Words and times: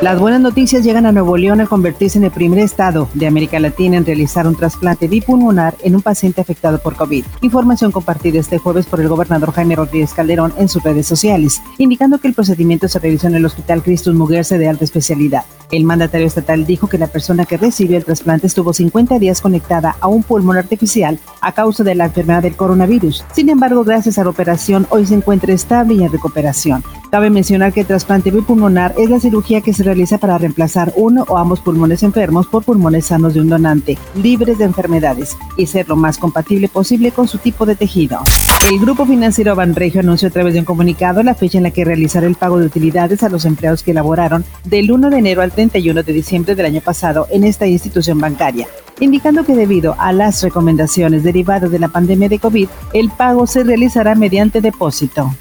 Las 0.00 0.20
buenas 0.20 0.40
noticias 0.40 0.84
llegan 0.84 1.06
a 1.06 1.12
Nuevo 1.12 1.36
León 1.36 1.60
al 1.60 1.68
convertirse 1.68 2.18
en 2.18 2.24
el 2.24 2.30
primer 2.30 2.60
estado 2.60 3.08
de 3.14 3.26
América 3.26 3.58
Latina 3.58 3.96
en 3.96 4.06
realizar 4.06 4.46
un 4.46 4.54
trasplante 4.54 5.08
bipulmonar 5.08 5.74
en 5.82 5.96
un 5.96 6.02
paciente 6.02 6.40
afectado 6.40 6.78
por 6.78 6.94
COVID. 6.94 7.24
Información 7.40 7.90
compartida 7.90 8.38
este 8.38 8.58
jueves 8.58 8.86
por 8.86 9.00
el 9.00 9.08
gobernador 9.08 9.52
Jaime 9.52 9.74
Rodríguez 9.74 10.14
Calderón 10.14 10.54
en 10.56 10.68
sus 10.68 10.84
redes 10.84 11.08
sociales, 11.08 11.60
indicando 11.78 12.18
que 12.18 12.28
el 12.28 12.34
procedimiento 12.34 12.86
se 12.86 13.00
realizó 13.00 13.26
en 13.26 13.34
el 13.34 13.44
Hospital 13.44 13.82
Cristus 13.82 14.14
Muguerse 14.14 14.56
de 14.56 14.68
alta 14.68 14.84
especialidad. 14.84 15.42
El 15.72 15.82
mandatario 15.82 16.28
estatal 16.28 16.64
dijo 16.64 16.86
que 16.86 16.96
la 16.96 17.08
persona 17.08 17.44
que 17.44 17.56
recibió 17.56 17.96
el 17.96 18.04
trasplante 18.04 18.46
estuvo 18.46 18.72
50 18.72 19.18
días 19.18 19.40
conectada 19.40 19.96
a 20.00 20.06
un 20.06 20.22
pulmón 20.22 20.58
artificial 20.58 21.18
a 21.40 21.50
causa 21.50 21.82
de 21.82 21.96
la 21.96 22.04
enfermedad 22.04 22.42
del 22.42 22.54
coronavirus. 22.54 23.24
Sin 23.32 23.48
embargo, 23.48 23.82
gracias 23.82 24.16
a 24.18 24.22
la 24.22 24.30
operación, 24.30 24.86
hoy 24.90 25.06
se 25.06 25.14
encuentra 25.14 25.52
estable 25.52 25.94
y 25.94 26.04
en 26.04 26.12
recuperación. 26.12 26.84
Cabe 27.10 27.30
mencionar 27.30 27.72
que 27.72 27.80
el 27.80 27.86
trasplante 27.86 28.30
bipulmonar 28.30 28.94
es 28.98 29.08
la 29.08 29.18
cirugía 29.18 29.62
que 29.62 29.72
se 29.72 29.82
realiza 29.82 30.18
para 30.18 30.36
reemplazar 30.36 30.92
uno 30.94 31.24
o 31.28 31.38
ambos 31.38 31.60
pulmones 31.60 32.02
enfermos 32.02 32.46
por 32.46 32.64
pulmones 32.64 33.06
sanos 33.06 33.32
de 33.32 33.40
un 33.40 33.48
donante, 33.48 33.96
libres 34.14 34.58
de 34.58 34.64
enfermedades, 34.64 35.34
y 35.56 35.66
ser 35.66 35.88
lo 35.88 35.96
más 35.96 36.18
compatible 36.18 36.68
posible 36.68 37.10
con 37.10 37.26
su 37.26 37.38
tipo 37.38 37.64
de 37.64 37.76
tejido. 37.76 38.20
El 38.70 38.78
grupo 38.78 39.06
financiero 39.06 39.56
Banregio 39.56 40.02
anunció 40.02 40.28
a 40.28 40.30
través 40.30 40.52
de 40.52 40.60
un 40.60 40.66
comunicado 40.66 41.22
la 41.22 41.34
fecha 41.34 41.56
en 41.56 41.64
la 41.64 41.70
que 41.70 41.86
realizará 41.86 42.26
el 42.26 42.34
pago 42.34 42.58
de 42.58 42.66
utilidades 42.66 43.22
a 43.22 43.30
los 43.30 43.46
empleados 43.46 43.82
que 43.82 43.92
elaboraron 43.92 44.44
del 44.64 44.92
1 44.92 45.08
de 45.08 45.18
enero 45.18 45.40
al 45.40 45.52
31 45.52 46.02
de 46.02 46.12
diciembre 46.12 46.54
del 46.54 46.66
año 46.66 46.82
pasado 46.82 47.26
en 47.30 47.44
esta 47.44 47.66
institución 47.66 48.18
bancaria, 48.18 48.68
indicando 49.00 49.46
que 49.46 49.54
debido 49.54 49.96
a 49.98 50.12
las 50.12 50.42
recomendaciones 50.42 51.22
derivadas 51.22 51.70
de 51.70 51.78
la 51.78 51.88
pandemia 51.88 52.28
de 52.28 52.38
COVID, 52.38 52.68
el 52.92 53.08
pago 53.08 53.46
se 53.46 53.64
realizará 53.64 54.14
mediante 54.14 54.60
depósito. 54.60 55.32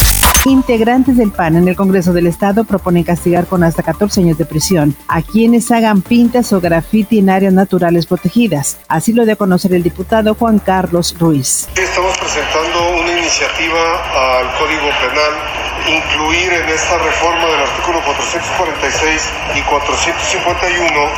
Integrantes 0.47 1.17
del 1.17 1.31
PAN 1.31 1.57
en 1.57 1.67
el 1.67 1.75
Congreso 1.75 2.13
del 2.13 2.25
Estado 2.25 2.63
proponen 2.63 3.03
castigar 3.03 3.47
con 3.47 3.65
hasta 3.65 3.83
14 3.83 4.21
años 4.21 4.37
de 4.37 4.45
prisión 4.45 4.95
a 5.09 5.21
quienes 5.21 5.69
hagan 5.71 6.01
pintas 6.01 6.53
o 6.53 6.61
grafiti 6.61 7.19
en 7.19 7.29
áreas 7.29 7.51
naturales 7.51 8.05
protegidas. 8.05 8.77
Así 8.87 9.11
lo 9.11 9.25
dio 9.25 9.33
a 9.33 9.35
conocer 9.35 9.73
el 9.73 9.83
diputado 9.83 10.35
Juan 10.35 10.59
Carlos 10.59 11.13
Ruiz. 11.19 11.67
Estamos 11.75 12.17
presentando 12.17 13.01
una 13.01 13.19
iniciativa 13.19 14.39
al 14.39 14.57
Código 14.57 14.87
Penal 15.01 15.66
incluir 15.87 16.53
en 16.53 16.69
esta 16.69 16.97
reforma 16.97 17.47
del 17.47 17.61
artículo 17.61 18.01
446 18.03 19.21
y 19.55 19.61
451 19.61 21.11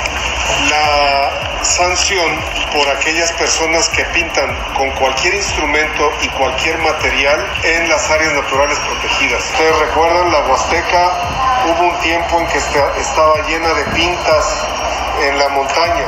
la 0.69 1.63
sanción 1.63 2.31
por 2.73 2.87
aquellas 2.89 3.31
personas 3.33 3.89
que 3.89 4.03
pintan 4.13 4.49
con 4.77 4.89
cualquier 4.91 5.35
instrumento 5.35 6.11
y 6.21 6.27
cualquier 6.29 6.77
material 6.79 7.39
en 7.63 7.89
las 7.89 8.09
áreas 8.09 8.33
naturales 8.33 8.77
protegidas. 8.79 9.43
Ustedes 9.51 9.79
recuerdan, 9.79 10.31
la 10.31 10.47
Huasteca 10.47 11.11
hubo 11.65 11.89
un 11.89 11.99
tiempo 12.01 12.39
en 12.39 12.47
que 12.47 12.57
estaba 12.57 13.35
llena 13.47 13.73
de 13.73 13.83
pintas 13.95 14.45
en 15.27 15.37
la 15.37 15.49
montaña. 15.49 16.05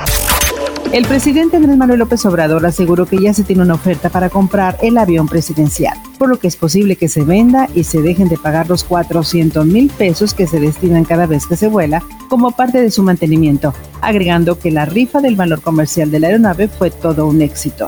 El 0.92 1.08
presidente 1.08 1.58
Andrés 1.58 1.78
Manuel 1.78 2.00
López 2.00 2.26
Obrador 2.26 2.66
aseguró 2.66 3.06
que 3.06 3.18
ya 3.18 3.34
se 3.34 3.44
tiene 3.44 3.62
una 3.64 3.76
oferta 3.76 4.10
para 4.10 4.30
comprar 4.30 4.78
el 4.82 4.98
avión 4.98 5.28
presidencial, 5.28 5.98
por 6.22 6.30
lo 6.30 6.38
que 6.38 6.48
es 6.48 6.56
posible 6.56 6.98
que 6.98 7.10
se 7.10 7.24
venda 7.24 7.68
y 7.74 7.84
se 7.84 8.00
dejen 8.00 8.30
de 8.30 8.38
pagar 8.38 8.70
los 8.70 8.84
400 8.84 9.66
mil 9.66 9.90
pesos 9.90 10.36
que 10.36 10.46
se 10.46 10.60
destinan 10.60 11.04
cada 11.04 11.26
vez 11.26 11.48
que 11.48 11.56
se 11.56 11.68
vuela 11.68 12.04
como 12.30 12.52
parte 12.52 12.80
de 12.80 12.92
su 12.92 13.02
mantenimiento, 13.02 13.74
agregando 14.02 14.60
que 14.60 14.70
la 14.70 14.86
rifa 14.86 15.20
del 15.20 15.36
valor 15.36 15.64
comercial 15.64 16.12
de 16.12 16.20
la 16.20 16.28
aeronave 16.28 16.68
fue 16.68 16.92
todo 16.92 17.26
un 17.26 17.42
éxito. 17.42 17.88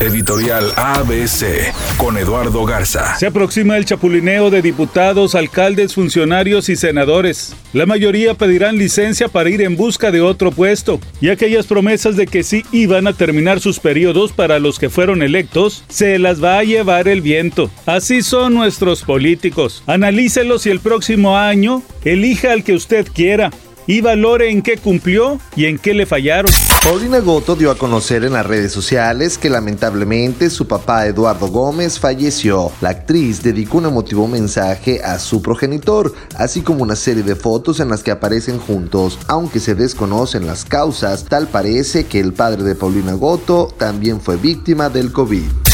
Editorial 0.00 0.72
ABC 0.76 1.72
con 1.96 2.18
Eduardo 2.18 2.66
Garza. 2.66 3.16
Se 3.16 3.26
aproxima 3.26 3.78
el 3.78 3.86
chapulineo 3.86 4.50
de 4.50 4.60
diputados, 4.60 5.34
alcaldes, 5.34 5.94
funcionarios 5.94 6.68
y 6.68 6.76
senadores. 6.76 7.56
La 7.72 7.86
mayoría 7.86 8.34
pedirán 8.34 8.76
licencia 8.76 9.28
para 9.28 9.48
ir 9.48 9.62
en 9.62 9.76
busca 9.76 10.10
de 10.10 10.20
otro 10.20 10.50
puesto 10.50 11.00
y 11.20 11.30
aquellas 11.30 11.66
promesas 11.66 12.16
de 12.16 12.26
que 12.26 12.42
sí 12.42 12.64
iban 12.72 13.06
a 13.06 13.14
terminar 13.14 13.60
sus 13.60 13.80
periodos 13.80 14.32
para 14.32 14.58
los 14.58 14.78
que 14.78 14.90
fueron 14.90 15.22
electos, 15.22 15.82
se 15.88 16.18
las 16.18 16.44
va 16.44 16.58
a 16.58 16.64
llevar 16.64 17.08
el 17.08 17.22
viento. 17.22 17.65
Así 17.86 18.22
son 18.22 18.54
nuestros 18.54 19.02
políticos. 19.02 19.82
Analícelos 19.86 20.66
y 20.66 20.70
el 20.70 20.80
próximo 20.80 21.36
año 21.36 21.82
elija 22.04 22.52
al 22.52 22.64
que 22.64 22.74
usted 22.74 23.06
quiera 23.12 23.50
y 23.86 24.00
valore 24.00 24.50
en 24.50 24.62
qué 24.62 24.76
cumplió 24.76 25.38
y 25.54 25.66
en 25.66 25.78
qué 25.78 25.94
le 25.94 26.06
fallaron. 26.06 26.50
Paulina 26.82 27.18
Goto 27.20 27.56
dio 27.56 27.70
a 27.70 27.78
conocer 27.78 28.24
en 28.24 28.32
las 28.32 28.46
redes 28.46 28.72
sociales 28.72 29.38
que 29.38 29.50
lamentablemente 29.50 30.50
su 30.50 30.66
papá 30.66 31.06
Eduardo 31.06 31.48
Gómez 31.48 31.98
falleció. 31.98 32.70
La 32.80 32.90
actriz 32.90 33.42
dedicó 33.42 33.78
un 33.78 33.86
emotivo 33.86 34.28
mensaje 34.28 35.02
a 35.02 35.18
su 35.18 35.42
progenitor, 35.42 36.12
así 36.36 36.62
como 36.62 36.82
una 36.82 36.96
serie 36.96 37.22
de 37.22 37.36
fotos 37.36 37.80
en 37.80 37.88
las 37.88 38.02
que 38.02 38.10
aparecen 38.10 38.58
juntos. 38.58 39.18
Aunque 39.26 39.60
se 39.60 39.74
desconocen 39.74 40.46
las 40.46 40.64
causas, 40.64 41.24
tal 41.24 41.48
parece 41.48 42.06
que 42.06 42.20
el 42.20 42.32
padre 42.32 42.62
de 42.62 42.74
Paulina 42.74 43.14
Goto 43.14 43.72
también 43.78 44.20
fue 44.20 44.36
víctima 44.36 44.88
del 44.88 45.12
COVID. 45.12 45.65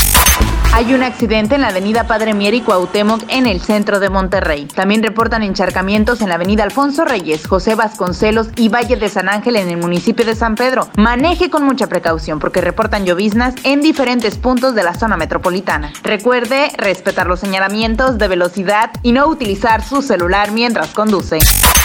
Hay 0.74 0.94
un 0.94 1.02
accidente 1.02 1.54
en 1.54 1.60
la 1.60 1.68
avenida 1.68 2.06
Padre 2.06 2.32
Mier 2.32 2.54
y 2.54 2.62
Cuauhtémoc 2.62 3.24
en 3.28 3.46
el 3.46 3.60
centro 3.60 4.00
de 4.00 4.08
Monterrey. 4.08 4.64
También 4.64 5.02
reportan 5.02 5.42
encharcamientos 5.42 6.22
en 6.22 6.30
la 6.30 6.36
avenida 6.36 6.64
Alfonso 6.64 7.04
Reyes, 7.04 7.46
José 7.46 7.74
Vasconcelos 7.74 8.48
y 8.56 8.70
Valle 8.70 8.96
de 8.96 9.10
San 9.10 9.28
Ángel 9.28 9.56
en 9.56 9.68
el 9.68 9.76
municipio 9.76 10.24
de 10.24 10.34
San 10.34 10.54
Pedro. 10.54 10.88
Maneje 10.96 11.50
con 11.50 11.64
mucha 11.64 11.88
precaución 11.88 12.38
porque 12.38 12.62
reportan 12.62 13.04
lloviznas 13.04 13.54
en 13.64 13.82
diferentes 13.82 14.38
puntos 14.38 14.74
de 14.74 14.82
la 14.82 14.94
zona 14.94 15.18
metropolitana. 15.18 15.92
Recuerde 16.02 16.70
respetar 16.78 17.26
los 17.26 17.40
señalamientos 17.40 18.16
de 18.16 18.28
velocidad 18.28 18.92
y 19.02 19.12
no 19.12 19.26
utilizar 19.26 19.84
su 19.84 20.00
celular 20.00 20.52
mientras 20.52 20.88
conduce. 20.94 21.38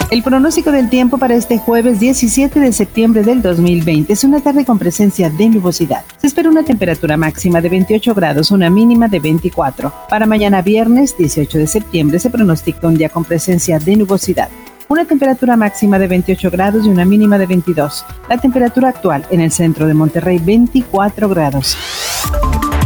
El 0.09 0.23
pronóstico 0.23 0.71
del 0.71 0.89
tiempo 0.89 1.17
para 1.17 1.35
este 1.35 1.57
jueves 1.57 1.99
17 1.99 2.61
de 2.61 2.71
septiembre 2.71 3.23
del 3.23 3.41
2020 3.41 4.13
es 4.13 4.23
una 4.23 4.39
tarde 4.39 4.63
con 4.63 4.79
presencia 4.79 5.29
de 5.29 5.49
nubosidad. 5.49 6.05
Se 6.21 6.27
espera 6.27 6.49
una 6.49 6.63
temperatura 6.63 7.17
máxima 7.17 7.59
de 7.59 7.67
28 7.67 8.15
grados, 8.15 8.51
una 8.51 8.69
mínima 8.77 9.07
de 9.07 9.19
24. 9.19 9.91
Para 10.07 10.27
mañana 10.27 10.61
viernes 10.61 11.17
18 11.17 11.57
de 11.57 11.65
septiembre 11.65 12.19
se 12.19 12.29
pronostica 12.29 12.87
un 12.87 12.95
día 12.95 13.09
con 13.09 13.25
presencia 13.25 13.79
de 13.79 13.95
nubosidad. 13.95 14.49
Una 14.87 15.03
temperatura 15.03 15.57
máxima 15.57 15.97
de 15.97 16.07
28 16.07 16.51
grados 16.51 16.85
y 16.85 16.89
una 16.89 17.03
mínima 17.03 17.39
de 17.39 17.47
22. 17.47 18.05
La 18.29 18.37
temperatura 18.37 18.89
actual 18.89 19.25
en 19.31 19.41
el 19.41 19.51
centro 19.51 19.87
de 19.87 19.95
Monterrey 19.95 20.37
24 20.37 21.27
grados. 21.27 21.75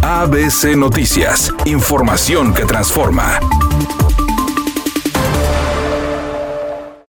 ABC 0.02 0.78
Noticias, 0.78 1.54
información 1.66 2.54
que 2.54 2.64
transforma. 2.64 3.40